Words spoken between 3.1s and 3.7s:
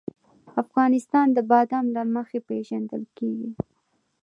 کېږي.